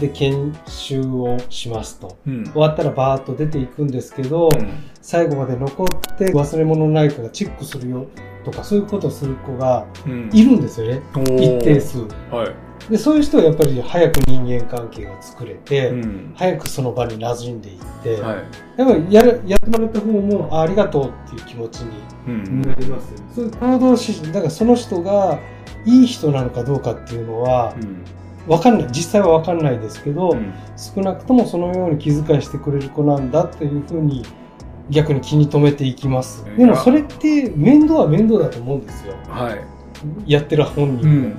[0.00, 2.44] で研修をしますとうん。
[2.44, 4.68] 終わったらバーッと出ていくんですけど、うん
[5.00, 8.08] 最後まで残って忘れ物ないかがチェックするよ
[8.50, 11.98] とかそういうことをする子がうんいるんですよね、おー一定数
[12.30, 12.90] はい。
[12.90, 16.32] でそういう人はやっぱり早く人間関係が作れて、うん。
[16.34, 18.36] 早くその場に馴染んでいって、はい。
[18.76, 21.90] やっぱりやるやってもらった方もあありがとうっていう気持ちに
[22.28, 22.62] うん。
[22.62, 25.38] なりますよ、そういう行動指示だからその人が
[25.84, 28.04] いい人なのかどうかっていうのはうん。
[28.46, 34.24] 分かんない実際は分かんないですけど、うん少なくともそのように気遣いしてくれる子なんだというふうに
[34.90, 36.44] 逆に気に留めていきます。
[36.56, 39.14] でもそれって面倒は面倒だと思うんですよ。
[39.28, 39.54] は
[40.26, 40.32] い。
[40.32, 41.36] やってる本う人も、ん。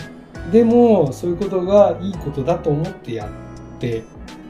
[0.51, 3.29] でもそういうことがいいことだと思ってやっ
[3.79, 4.03] て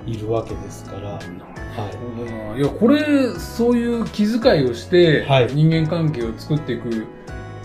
[0.06, 1.26] いるわけですから、はなる
[2.18, 2.32] ほど。
[2.32, 5.48] ないやこれそういう気遣いをしてはい。
[5.48, 7.06] 人間関係を作っていく。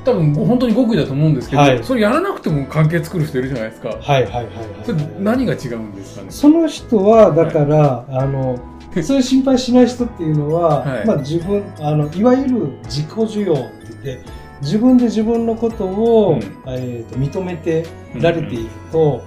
[0.05, 1.83] 多分本当に極意だと思うんですけど、はい。
[1.83, 3.89] それやらなくても関係作る人いるじゃないですか。
[3.89, 6.31] はいはいはいはい、それ何が違うんですかね？
[6.31, 8.59] その人はだから、あの
[9.03, 13.63] そういう心配しない人っていうのは、はいまあ、自分あのいわゆる自己需要って
[14.05, 14.19] 言って
[14.63, 17.85] 自分で自分のことを、うんえーと認めて
[18.21, 19.21] られていると、はい。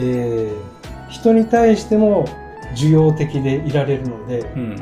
[0.00, 0.78] えー
[1.10, 2.26] 人に対しても
[2.76, 4.76] 需要的でいられるので、うん。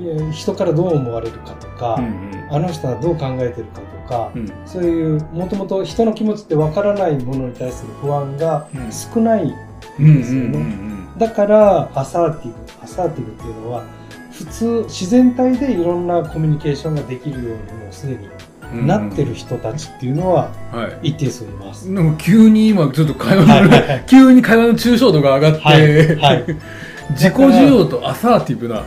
[0.00, 4.50] いや人からどう思われるかとか、うんあの人はどう考えてるかとか、うん。
[4.66, 9.54] そういうもともと人の気持ちってわからないものに対する不安がうん少ない
[10.00, 10.18] うん。
[10.18, 11.08] ですよねうん。
[11.18, 13.84] だからアサーティブアサーティブっていうのは
[14.32, 18.28] 普通自然体でいろんなコミュニケーションができるようにもうすでに
[18.74, 18.86] うん。
[18.86, 21.08] なってる人たちっていうのははい。
[21.10, 21.90] 一定数います。
[21.90, 26.44] なんか急に今ちょっと会話の、はいはいはい急に会話の抽象度が上がって、はいはい
[27.12, 28.82] 自己需要とアサーティブな。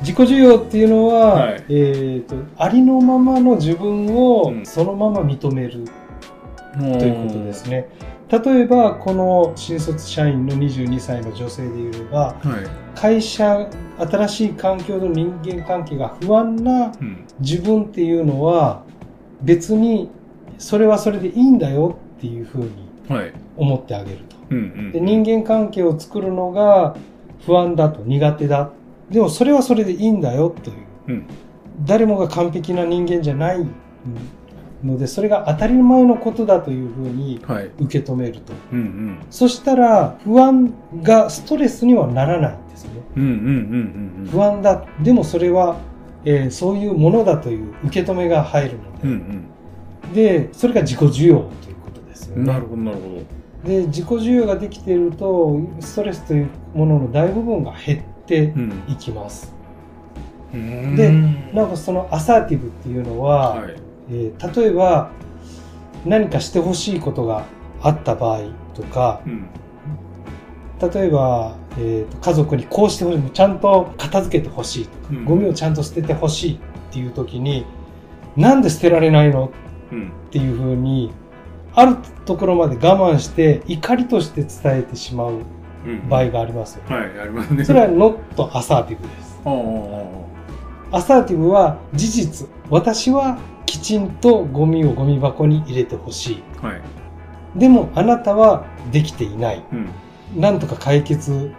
[0.00, 5.84] 自己需要っていうのは、はいえー、とありのままの自分をうんそのまま認める
[6.74, 7.88] とということですね。
[8.28, 12.98] 例えばこの新卒社員の22歳の女性で言えばはい。
[12.98, 17.24] 会社新しい環境の人間関係が不安なうん。
[17.40, 18.82] 自分っていうのは
[19.42, 20.10] 別に
[20.58, 22.70] それはそれでいいんだよっていうふうに
[23.08, 23.32] はい。
[23.56, 24.36] 思ってあげると。
[24.50, 24.92] うんうん。
[24.92, 26.96] で人間関係を作るのが
[27.44, 28.70] 不安だと苦手だ。
[29.10, 30.76] でもそれはそれでいいんだよという。
[31.08, 31.26] うん
[31.84, 33.66] 誰もが完璧な人間じゃない
[34.84, 37.70] のでそれが当たり前のことだというふうにはい。
[37.80, 38.52] 受け止めると。
[38.72, 39.18] うんうん。
[39.30, 42.90] そしたら不安がストレスにはならないんですね。
[43.16, 43.34] うんうんうん
[44.20, 44.84] うん不安だ。
[45.02, 45.76] でもそれは、
[46.24, 49.44] えーそういうものだという受け止めが入るのうん。
[50.10, 52.44] うで、んで、それが自己需要ということですようん。
[52.44, 52.52] ね。
[52.52, 53.02] なるほどなるほ
[53.64, 53.68] ど。
[53.68, 58.82] で、自己需要ができていると、ストレスというものの大部分が減ってうん。
[58.88, 59.54] いきます。
[60.52, 60.58] で
[60.96, 61.12] で
[61.52, 63.74] なんかそのアサーティブっていうのは、はい。
[64.10, 65.10] えー例えば
[66.04, 67.44] 何かしてほしいことが
[67.82, 68.40] あった場合
[68.74, 69.46] とか、うん。
[70.78, 76.58] 例えば、えーと家族にこうしてほしい、ちゃんと片付けてほしいとか、うんゴミをちゃんと捨ててほしいっ
[76.92, 77.66] ていう時に、
[78.36, 79.50] なんで捨てられないの
[79.90, 80.08] うん。
[80.08, 81.12] っていうふうに、
[81.74, 85.32] あるところまで我慢して怒りとして伝えてしまう
[85.86, 86.08] うん。
[86.08, 86.96] 場合がありますよね。
[86.96, 87.64] はい、ありますね。
[87.64, 88.18] それは not
[88.56, 89.40] アサーティブです。
[89.44, 89.56] あああ
[90.92, 92.48] アサーティブは事実。
[92.70, 96.42] 私はきちんとゴミをゴミ箱に入れてほしい。
[96.62, 96.80] あはい。
[97.56, 99.64] でもあなたはできていない。
[99.72, 100.40] うん。
[100.40, 101.52] なんとか解決、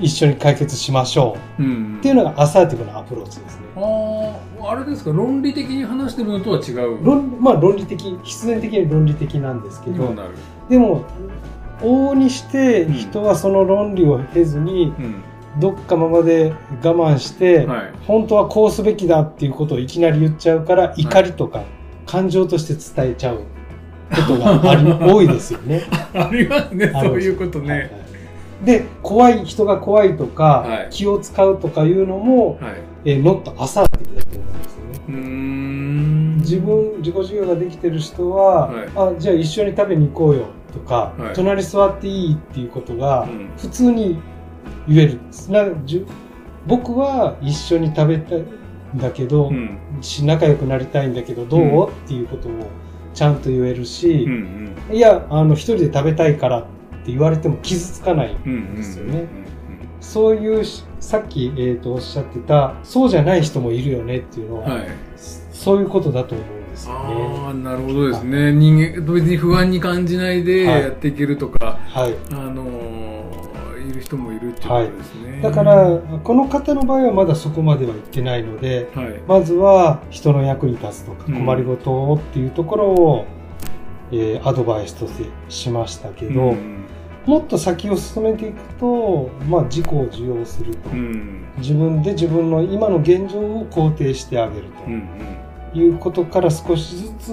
[0.00, 1.62] 一緒に解決しましょう。
[1.62, 1.96] うん。
[1.98, 3.66] っていうのがアサーティブなアプローチですね。
[3.76, 7.04] ああ、あれですか、論理的に話してるのとは違う。
[7.04, 10.14] 論まあ論理的、必然的に論理的なんですけど。
[10.68, 11.04] でも、
[11.80, 15.22] 往々にして人はその論理を経ずに、うん。
[15.58, 17.92] どっかままで我慢して、はい。
[18.06, 21.62] 本当はこうすべきだっていうことをいきなり言っちゃうから、怒りとか
[22.06, 23.38] 感情として伝えちゃう
[24.10, 25.82] ことがあり多いですよね。
[26.14, 27.90] ありますね、そういうことはいはいね。
[28.64, 32.74] で、怖い、人が怖いとか、はい気を使うとかいうのも、はい。
[33.04, 36.32] えー、ノットアサーティブだと思うんですよね。
[36.42, 44.18] 自分自己需要ができてる人は、はいあじゃあ一緒に食べに行こうよとか、はい隣座っていいっていうことがうん普通に
[44.88, 45.64] 言えるな
[46.66, 48.46] 僕は一緒に食べたいん
[48.96, 49.78] だけど、うん。
[50.00, 52.52] し仲良くなりたいんだけどどう、うんっていうことを
[53.14, 54.96] ちゃんと言えるしうんう、ん。
[54.96, 56.62] いやあの一人で食べたいからっ
[57.04, 58.76] て言われても傷つかないうんうん。
[58.76, 59.26] ですよね
[60.00, 64.88] そういうしさっき、えー、とおっしゃってたそうじゃない人もいるよねっていうのは、はい。
[65.52, 67.00] そういうことだと思うんですよね。
[67.46, 68.52] ああ、なるほどですね。
[68.52, 73.01] 人間、別に不安に感じないではいやっていけるとか、はいあのー、
[74.12, 75.40] 人もいるっていうことですね。
[75.42, 79.20] だから、この方の場合はまだそこまでは行ってないので、はい。
[79.26, 83.26] まずは人の役に立つとかうん困りごとをっていうところを、
[84.12, 86.84] えーアドバイスとしてしましたけど、うん
[87.24, 91.44] もっと先を進めていくと、まあ、自己を受容すると、うん。
[91.58, 95.08] 自分で自分の今の現状を肯定してあげるうんうん。
[95.72, 97.32] ということから少しずつ、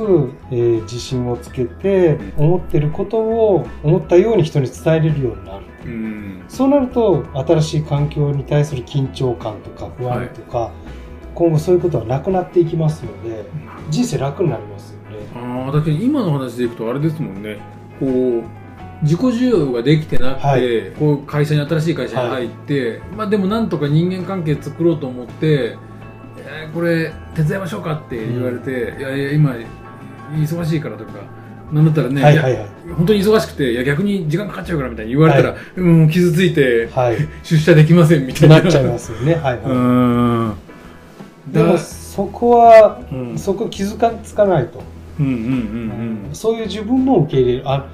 [0.52, 5.66] えー自信をつけて、思ってることを思ったように人に伝えれるようになる。
[5.86, 6.44] うん。
[6.48, 10.72] そうなると新しい環境に対する緊張感とか不安とか、
[11.36, 13.46] 今後そういうことはなくなっていきますので
[13.90, 15.18] 人生楽になりますよね。
[15.36, 17.58] ああ、だけど今の話でいくとあれですもんね。
[18.00, 18.44] こう、
[19.02, 25.78] 自己需要ができてなくて、はいこう会社に新しい会社に入って、まあでもなんとか人間関係作ろうと思って、
[26.38, 29.56] えーこれ手伝いましょうかって言われて、いやいや今
[30.34, 31.12] 忙しいからとか、
[31.72, 32.68] なんだったらね、はいはいはい。
[32.96, 37.18] 本当に忙しくて、いや逆に時間かかっちゃうからみたいに言われたら、うん、傷ついてはい。
[37.44, 38.62] 出社できませんみたいな。
[38.62, 39.36] なっちゃいますよね。
[39.36, 40.54] はい、うはーん。
[41.50, 41.54] い。
[41.54, 44.82] でもだそこは、うんそこ気づかつかないと、
[45.20, 47.64] うんうんうんそういう自分も受け入れる。
[47.66, 47.86] あ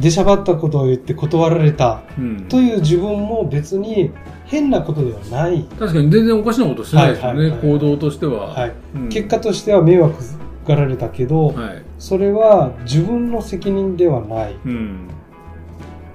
[0.00, 4.10] 出しゃばったことを言って断られたうんという自分も別に
[4.46, 8.48] 変なことではない、確かに全然おかしなことしてないですよね、はいはいはい行動としては。
[8.48, 10.22] はいうん結果としては迷惑
[10.66, 11.82] がられたけど、はい。
[11.98, 15.08] それは自分の責任ではないうん。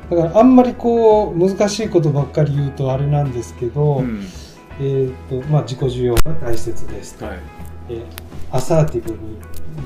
[0.10, 4.23] だからあんまりこう難しいことばっかり言うとあれなんですけど、うん。
[4.79, 7.39] えーとまあ、自己需要が大切ですと、はい。
[7.89, 8.03] えー
[8.49, 9.17] アサーティブに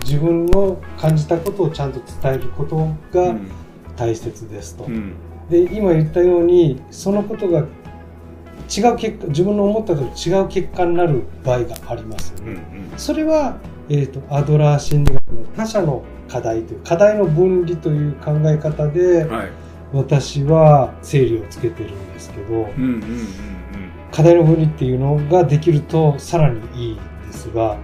[0.06, 3.48] 自分の感じたことをちゃんと伝えることうがん。
[3.98, 5.14] 大切ですと、うん。
[5.50, 12.54] で今言ったようにそのことが違う結果自分の思ったと違う結果になる場合がありますようん。
[12.56, 12.62] ね、
[12.98, 13.58] それは、
[13.94, 19.52] えー、とアドラー心理学の他者の課題という課題の分離という考え方ではい。
[19.94, 22.64] 私は整理をつけてるんですけどうん。
[22.64, 22.84] うん。
[22.84, 23.28] うん。
[24.10, 27.78] 課題の分離っていうのができるとさらにいいですが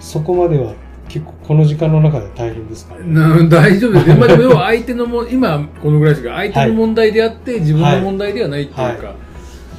[0.00, 0.74] そこまでは
[1.08, 2.96] 結構この時間の中で大変ですか。
[2.96, 3.04] ね。
[3.06, 4.08] な大丈夫です。
[4.18, 8.98] まあでも要は相手のも、今このぐらいですが、相手の問題であって、自分の問題ではないっていうか、はい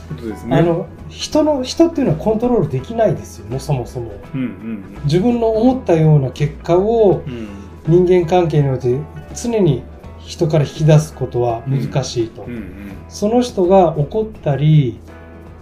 [0.07, 0.57] ことですね。
[0.57, 4.41] あの人の人っていうのはコントロールできないですよねそもそもうん。
[4.41, 4.83] うん。
[5.03, 7.47] 自分の思ったような結果をうん。
[7.87, 8.99] 人間関係において
[9.33, 9.83] 常に
[10.19, 12.55] 人から引き出すことは難しいと、うん。
[12.55, 12.91] うん。
[13.07, 14.99] その人が怒ったり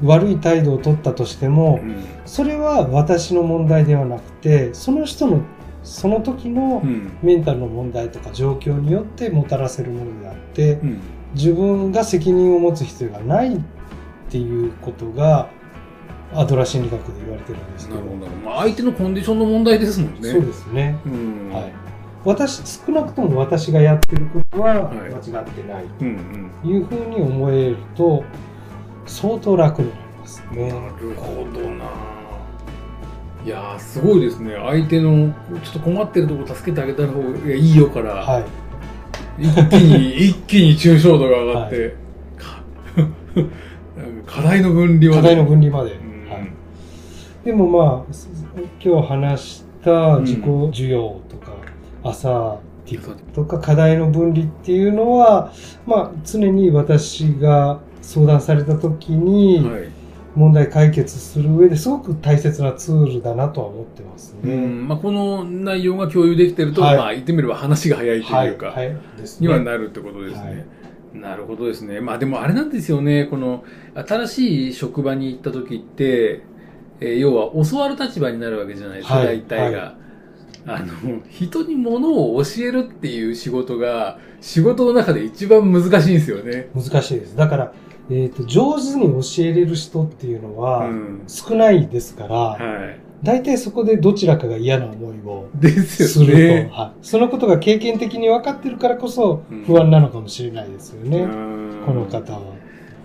[0.03, 2.03] 悪い態度を取ったとしてもうん。
[2.25, 5.41] それは私の問題ではなくてその人の
[5.83, 7.11] その時のうん。
[7.21, 10.99] メンタルの問題とか状況によってもたらせるものであってうん。
[11.35, 13.61] 自分が責任を持つ必要がない
[14.35, 15.47] っていうことが
[16.33, 18.31] アドラー心理学で言われてるんですけどなるほど。
[18.43, 20.29] まあ相手のコンディションの問題ですもんね。
[20.29, 21.49] そうですね、うん。
[21.53, 21.73] はい、
[22.25, 26.51] 私少なくとも私がやってることははい間違ってないうん。
[26.61, 28.25] というふうに思えると
[29.05, 30.57] 相当楽になりますうん。
[30.57, 30.75] ねな。
[30.75, 31.85] るほどな。
[33.45, 34.55] いやーすごいですね。
[34.59, 38.43] 相手のちょっと困ってるとこ助けてあげた方がいいよから、はい
[39.37, 41.95] 一気に、一気に抽象度が上がって、
[42.37, 42.63] か
[42.95, 43.55] なんか
[44.35, 46.29] 課題の分離は課題の分離まで、うん。
[46.29, 46.51] はい、
[47.45, 48.29] でもまあす
[48.83, 51.53] 今日話した自己需要とか、
[52.03, 55.53] アサーティブとか課題の分離っていうのは、
[55.85, 59.89] まあ、常に私が相談された時にはい。
[60.35, 64.53] 問題解決する上ですごく大切なツールだなとは思ってますね。
[64.53, 64.87] うん。
[64.87, 66.97] まあ、この内容が共有できてると、はい。
[66.97, 69.47] まあ言ってみれば話が早いとはい、いうか、はい、ですね。
[69.47, 70.67] にはなるってことですね。
[71.21, 72.01] なるほどですね。
[72.01, 73.25] まあでもあれなんですよね。
[73.25, 76.41] この新しい職場に行った時って、
[76.99, 79.97] えー要は教わる立場になるわけじゃないですか、はい大体が。
[80.67, 86.69] あの、人に物を教えるっていう仕事が、仕事の中で一番難しいんですよね。
[86.73, 87.35] 難しいです。
[87.35, 87.73] だから、
[88.09, 91.23] えーと、上手に教えれる人っていうのうはん。
[91.27, 92.57] 少ないですから、は
[93.23, 95.49] 大体そこでどちらかが嫌な思いを
[95.87, 96.69] すすると、よね。
[96.71, 99.63] はい、そのことが経験的に分かってるからこそうん。
[99.63, 101.83] 不安なのかもしれないですよね、うん。
[101.85, 102.41] この方は。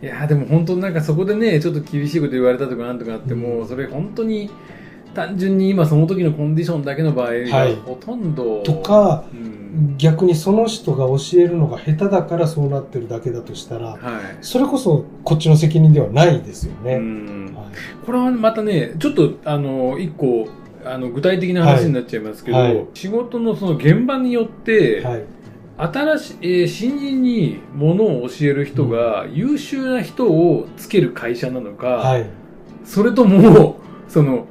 [0.03, 3.68] いやーでも本当なんかそこでねちょっと厳しいこと言われたとかなんとかあっても、うん。
[3.68, 4.51] それ本当に
[5.14, 7.33] 単純に今その時のコンディションだけの場合は
[7.68, 7.75] い。
[7.77, 9.96] ほとんど、とかうん。
[9.99, 13.99] 逆にその人が教えるのが下手だからそうなってるだけだとしたらはい。
[14.40, 16.94] それこそこっちの責任ではないですよね。
[16.94, 17.55] うん。
[17.57, 17.66] はい。
[18.05, 20.49] これはまたねちょっとあの一個
[20.85, 22.75] あの具体的な話になっちゃいますけど、はい。
[22.75, 22.87] はい。
[22.94, 25.25] 仕事のその現場によって、はい。
[25.79, 32.27] 新しい、えー新人にものを教える人が優秀な人をつける会社なのか、はい。
[32.85, 34.46] それともその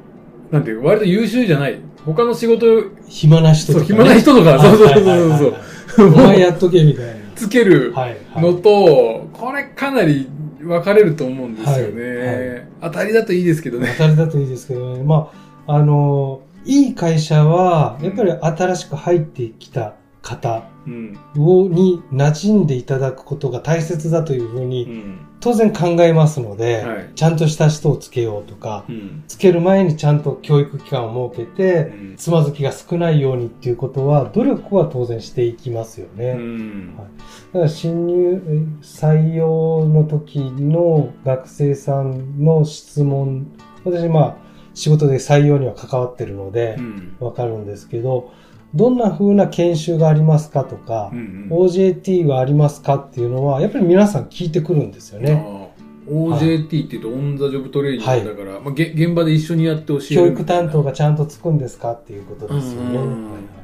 [0.50, 2.66] なんていう割と優秀じゃない他の仕事
[3.08, 7.20] 暇な人とか、ね、そう暇な人とかそうそうそうそうはいはいはいはいお前やっとけみたいな。
[7.34, 7.94] つける
[8.36, 10.28] のと、これかなり
[10.60, 12.02] 分かれると思うんですよね。
[12.02, 13.88] はいは当たりだといいですけどね。
[13.96, 15.02] 当たりだといいですけどね。
[15.02, 15.32] ま
[15.66, 21.18] あ、あの、いい会社は、やっぱり新しく入ってきた方うん。
[21.38, 25.18] を、に馴染んでいただくことが大切だというふううに、ん。
[25.40, 29.24] 当然考えますので、はいちゃんとした人をつけようとか、うん。
[29.26, 36.32] つける前にちゃんと教育機関を設けて、うんつまずきが少ないようにっていうことは、努力は当然していきますよね。
[36.32, 37.06] うんはい
[37.52, 43.46] だから新入、え採用の時の学生さんの質問、
[43.84, 44.36] 私まあ
[44.74, 47.16] 仕事で採用には関わってるのでうん。
[47.18, 48.30] わかるんですけど、
[48.74, 51.48] どんな風な研修がありますかとかう、ん。
[51.50, 55.70] OJT はありますかっていうのは、やっぱり皆さん聞いてくるんですよね。
[56.08, 60.90] OJT っていうと、オン・ザ・ジョブ・トレーニングはいだから、まあ、げ現場で一緒にやって教える教育担当が。
[60.90, 62.98] がちゃんとつくんですかっていうことですよね。
[62.98, 63.60] うんはいはい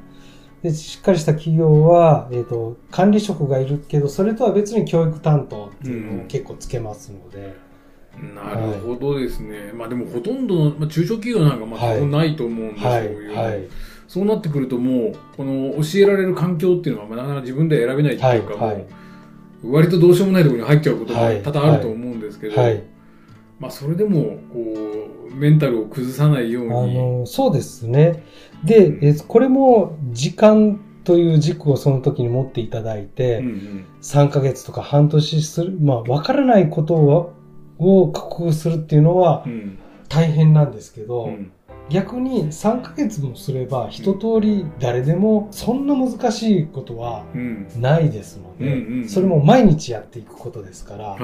[0.62, 7.54] でしっかりした企業は、えー、と管理職がいるけどそれとは別に教育担当っていうのを結構つけますので、
[8.34, 9.72] なるほどですね。
[9.74, 13.68] まあでもほとんどの、まあ、中小企業なんかまあはい基本ないと思うんで、はいそういう、はい
[14.16, 18.86] そうなってくるともう、この教えられる環境っていうのはまあなかなか自分では選べないっていうか、はいはい。
[19.62, 22.82] 割とどうしようもないところに入っちゃうこともはい多々あると思うんですけど、はい
[23.60, 24.74] まあそれでも、こ
[25.30, 26.94] う、メンタルを崩さないようあに。
[26.94, 28.22] のそうですね。
[28.64, 33.84] で、えこれも時間という軸をその時に持っていただいて、うんうん。
[34.00, 37.32] 3ヶ月とか半年する、まあ、わからないことを
[37.78, 39.78] を克服するっていうのはうん。
[40.08, 41.52] 大変なんですけど、うん
[41.88, 47.66] 逆に3ヶ月もすれば一通り誰でもそんな難しいことはうん。
[47.78, 51.20] ないですので、それも毎日やっていくことですから、はい。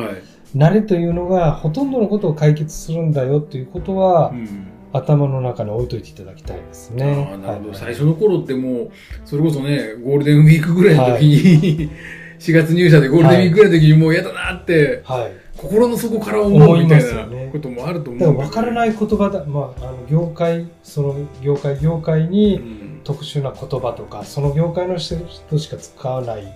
[0.56, 4.68] 慣れというのがほとんどのことを解決するんだよということは、うん。
[4.94, 7.04] 頭の中に置いといていただきたいですね。
[7.04, 7.60] なるほど、はい。
[7.72, 8.90] 最初の頃ってもう
[9.24, 11.90] それこそねゴールデンウィークぐらいの時に、
[12.43, 15.32] 4月入社でゴールデンウィークぐらいの時にもう嫌だなって、はい。
[15.57, 23.01] 心の底から思うみたいなこともあると思うだから分からい、ない言葉だ、まあ、あの業界、その業界、業界うにん。
[23.05, 26.47] 特殊な言葉とか、その業界の人しか使わないはい。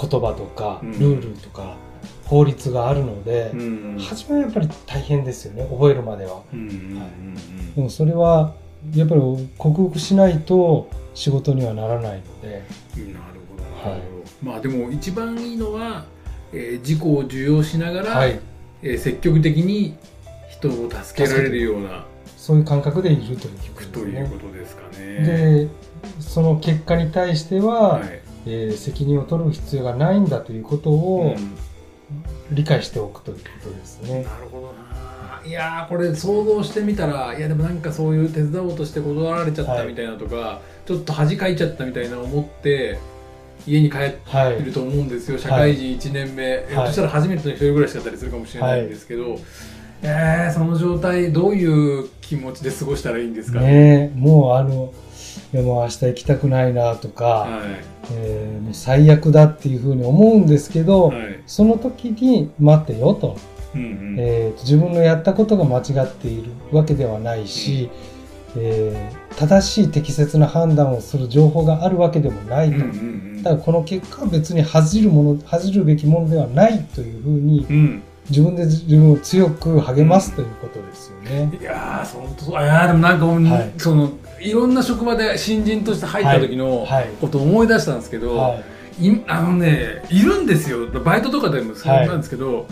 [0.00, 0.92] 言葉とか、うん。
[0.98, 1.76] ルールとか、
[2.24, 3.98] 法律があるので、うん。
[4.00, 6.42] 初めはやっぱり大変ですよね、覚えるまでは。
[6.52, 8.54] うんうんうんでもそれは、
[8.94, 9.20] やっぱり
[9.56, 12.64] 克服しないと仕事にはならないので、
[12.96, 13.39] うんなる
[14.42, 16.04] まあでも一番いいのは、
[16.52, 18.40] えー、自己を受容しながら、はい。
[18.82, 19.96] えー積極的に
[20.48, 22.06] 人を助けられるような
[22.36, 24.30] そういう感覚でいるということというですね。
[24.32, 24.98] ことですかね。
[25.24, 25.68] で、
[26.18, 31.58] その結果に対しては、はいえー責任を取る必要がないんだということをうん
[32.52, 34.24] 理解しておくということですね。
[34.24, 42.98] なるほどないやーこれ想像してみたらいやでもなんかそういう手伝おうとして断られちゃったみたいなとか、ちょっと恥かいちゃったみたいな思って
[43.66, 44.62] 家に帰ってはい。
[44.62, 44.72] る。
[44.72, 45.38] と思うんですよ。
[45.38, 49.38] 社会人1年目、ひょっとしたら初めての一人暮らしだったりするかもしれないんですけど、
[50.02, 54.10] えーその状態どういう気持ちで過ごしたらいいんですかね？
[54.14, 54.92] もうあの、
[55.52, 57.62] いやもう明日行きたくないなとか、は
[58.12, 61.40] えーもう最悪だっていうふうに思うんですけど、い、はい。
[61.46, 63.36] その時に待ってよと,、
[63.74, 64.16] うんうん。
[64.18, 67.90] えーと自分のやったことが間違っているわけではないし、
[68.56, 72.76] えー正しい適切な判断をする情報があるわけでもないと。
[72.76, 72.92] うんうんう
[73.26, 81.50] んだからこの結果は別に恥じるもの恥じるべきものではないというふうにうん自分で自分を強く励ますということですよね。
[81.60, 82.50] いやー、そう。
[82.52, 88.60] いやーでもなんか、はいその、いろんな職場で新人として入った時のはいことを思い出したんですけど、は
[89.00, 90.86] いいあのね、いるんですよ。
[91.00, 92.68] バイトとかでもそうなんですけど、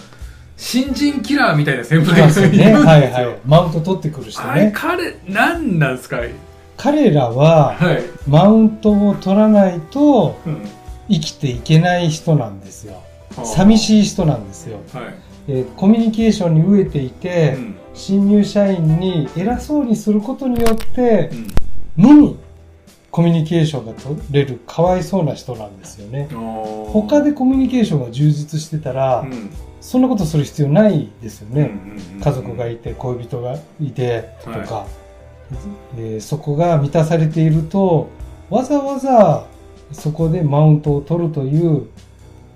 [0.57, 2.47] 新人キラーみたいな先い輩がいるんですよ。
[2.47, 2.73] ますよね。
[2.85, 3.37] はいはい。
[3.45, 4.73] マウント取ってくる人あれ、ね。
[4.77, 6.21] 彼、なんなんですか？
[6.79, 8.03] 彼らははい。
[8.27, 10.67] マウントを取らないとうん。
[11.11, 13.03] 生きていけない人なんですよ。
[13.43, 13.47] い。
[13.47, 14.79] 寂しい人なんですよ。
[14.95, 15.15] はい。
[15.49, 17.75] えーコミュニケーションに飢えていて、うん。
[17.95, 21.31] 新入社員に偉そうにすることによって
[21.97, 22.05] うん。
[22.05, 22.39] のみ
[23.11, 26.29] コミュニケーションが取れるかわいそうな人なんですよね。
[26.31, 29.51] 他他でコミュニケーションが充実してたら、うん、
[29.81, 31.63] そんなことする必要ないですよね。
[32.13, 34.87] うん家族がいて恋人がいてとか、は
[35.97, 38.09] えーそこが満たされていると
[38.51, 39.47] わざわざ
[39.93, 41.89] そこでマウントを取るという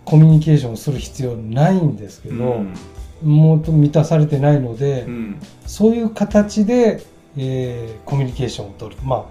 [0.04, 2.74] コミュニケーションをする必要ないんですけど、うん
[3.22, 7.04] もう満たされてないので、うんそういう形で、
[7.36, 9.24] えーコミュニケーションを取る、まあ、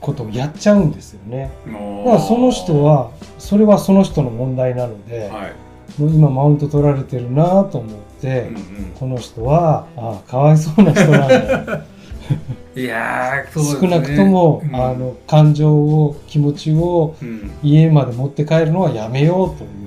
[0.00, 1.50] ことをやっちゃうんですよね。
[1.66, 1.72] だ
[2.12, 3.10] からその人は
[3.40, 5.52] それはその人の問題なので、はい。
[6.00, 11.84] もう今マウント取られてるなと思って、うんうんこの人はああかわいそうな人なんだ
[12.74, 13.50] いやね。
[13.52, 14.74] 少なくとも、うん。
[14.74, 17.50] あの感情を気持ちをうん。
[17.62, 19.70] 家まで持って帰るのはやめようという。
[19.70, 19.81] ふ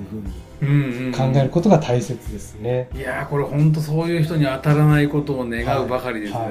[0.62, 2.88] うんうんうん考えることが大切ですね。
[2.94, 6.46] いやーこれ本当そういう人に当たらないことを願うばかりですね、は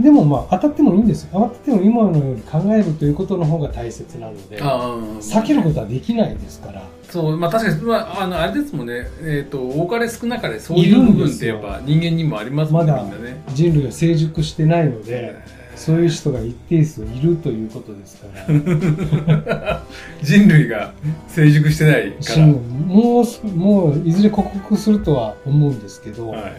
[0.00, 0.02] い。
[0.02, 1.30] でもまあ当たってもいいんですよ。
[1.32, 6.82] 当たっても今のように考えるということの方が大切なので、避けることはできないですから。
[7.10, 9.06] そうまあ確かに、まあ、あのあれですもんね。
[9.22, 13.04] えっ、と多かれ少なかれそういう部分ってやっぱ人間にもありますもんねまだ
[13.52, 15.36] 人類は成熟してないので、
[15.76, 19.82] そういう人が一定数いるということですから。
[20.22, 20.92] 人類が
[21.28, 26.52] 成熟してないかしもうすもういずれ克服するとは思うんですけど、ら、はい、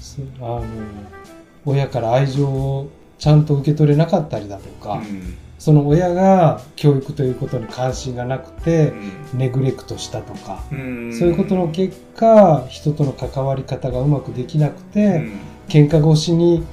[0.00, 0.62] そあの
[1.64, 5.36] 親から愛情をちゃんと受け取れなかったりだとか、うん。
[5.58, 8.92] その親が教育ということに関心がなくて、
[9.34, 11.16] うネグレクトしたとか、ん。
[11.16, 15.38] そういうことの結果人との関わり方がうまくできなくうて、ん。
[15.68, 16.64] 喧嘩越しに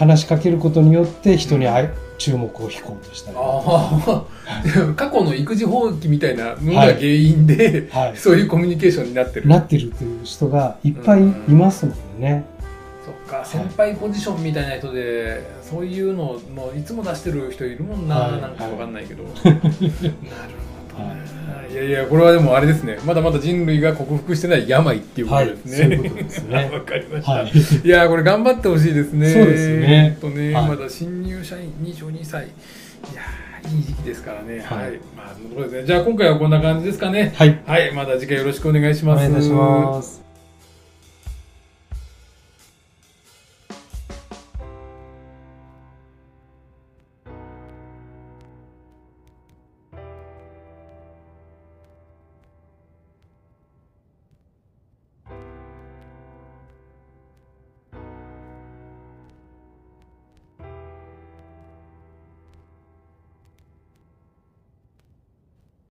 [0.00, 3.62] 話しかけることによって人にあい注目を引こうとしたり、は
[4.06, 9.48] ああ 過去の育児放棄みたいなのが原因で、い、そういうコミュニケーションになってる。
[9.48, 12.46] なってるという人がいっぱいいますもんね。
[13.04, 13.44] そっか。
[13.44, 18.40] 先輩ポジションみたいな人でそういうのもいつも出してる人いるもんな、はい。
[18.40, 22.98] なんかわかんないけど、なるほどね、い、やいやこれはでもあれですね。
[23.04, 25.96] まだまだ人類が克服してない病っていうことですね、はい。
[25.96, 26.70] そういうことですね。
[26.72, 27.52] わかりました、はい。
[27.84, 29.32] いやこれ頑張ってほしいですね。
[29.32, 30.18] そうですね。
[30.20, 30.68] とね、はい。
[30.68, 32.44] まだ新入社員22歳。
[32.44, 32.48] い
[33.14, 34.60] やーいい時期ですからね。
[34.60, 34.98] は、はいい。
[35.16, 35.86] まあそのところですね。
[35.86, 37.32] じゃあ今回はこんな感じですかね。
[37.36, 37.58] はい。
[37.66, 37.92] はい。
[37.92, 39.26] また次回よろしくお願いします。
[39.26, 40.29] お願いいたします